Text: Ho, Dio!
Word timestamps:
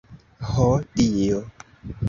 Ho, 0.53 0.65
Dio! 1.03 1.43